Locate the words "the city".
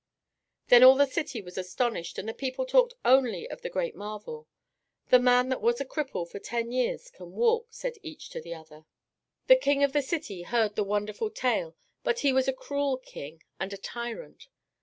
0.95-1.43, 9.93-10.41